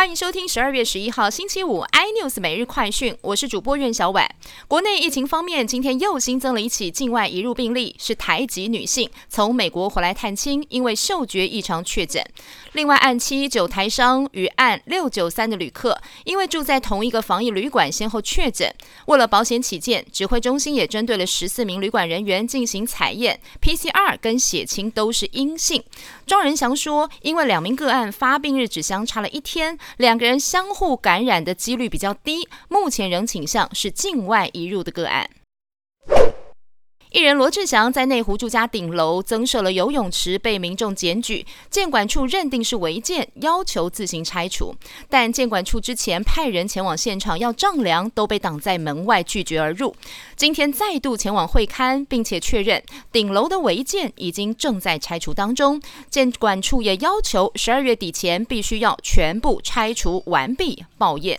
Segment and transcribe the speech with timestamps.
[0.00, 4.26] 欢迎收听十二月十一号星期五 iNews 每日快讯，我是主播苑小婉。
[4.66, 12.24] 国内疫情方面，今天又新增了一起境外移入病例，是台籍女性从美国回来探亲，因为嗅觉异常确诊。
[12.72, 18.74] 另外，案七九台商与案六九三的旅客，因为住在同一个防疫旅馆，先后确诊。
[19.04, 25.84] 为了保险起见，指挥中心也针对了十四名旅馆人员进行采验，PCR 跟血清都是阴性。
[26.24, 29.78] 庄仁祥说，因为两名个案发病日只相差了一天。
[29.96, 35.28] 两个人相互感染的几率比较低，目前仍倾向是境外移入的个案。
[37.20, 44.74] 艺人罗志祥在内湖住家顶楼增设了游泳池，被民众检举，监管处认定是违建，要求自行拆除。
[45.10, 49.94] 但监管处之前派人前往现场要丈量，都被挡在门外，拒绝而入。
[50.34, 55.78] 今天再度前往会勘，并且确认顶楼的违建已经正在拆除当中。
[56.08, 61.38] 监管处也要求十二月底前必须要全部拆除完毕，报验。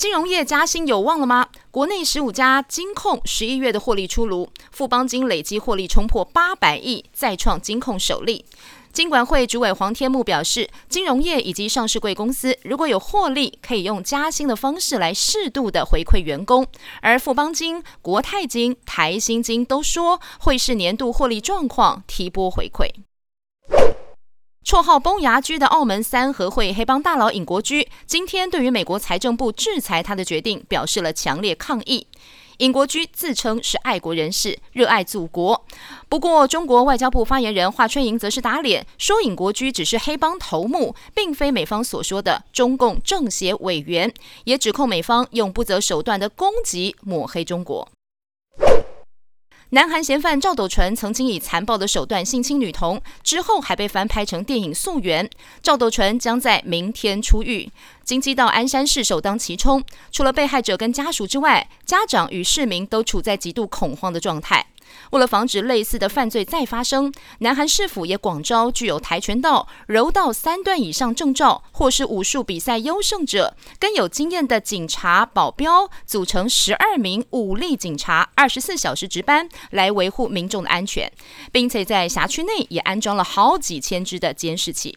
[0.00, 1.46] 金融业加薪有望了吗？
[1.70, 8.46] 国内十五家金控十一月的获利出炉，富邦金累计获利冲破八百亿，再创金控首例。
[8.94, 16.66] 金管会主委黄天木表示，金融业以及上市贵公司如果有获利，可以用加薪的方式来适度的回馈员工。
[17.02, 22.88] 而富邦金、国泰金、台新金都说会是年度获利状况提拨回馈。
[24.64, 32.06] 绰号“崩牙驹”的澳门三合会黑帮大佬尹国驹，今天对于美国财政部制裁他的决定表示了强烈抗议。
[32.58, 35.64] 尹国驹自称是爱国人士，热爱祖国。
[36.10, 44.12] 不过，中国外交部发言人华春莹则是打脸，说尹国驹只是黑帮头目，并非美方所说的中共政协委员，
[44.44, 47.88] 也指控美方用不择手段的攻击抹黑中国。
[49.72, 55.24] 南韩嫌犯赵斗淳曾经以残暴的手段性侵女童，之后还被翻拍成电影《溯源》。
[55.62, 57.70] 赵斗淳将在明天出狱。
[58.02, 64.66] 京畿道鞍山市首当其冲，除了被害者跟家属之外，家长与市民都处在极度恐慌的状态。
[65.10, 81.10] 为了防止类似的犯罪再发生，南韩市府也广招具有跆拳道、柔道三段以上证照，或是武术比赛优胜者，跟有经验的警察保镖，组成十二名武力警察，二十四小时值班，来维护民众的安全，
[81.50, 84.96] 并且在辖区内也安装了好几千只的监视器。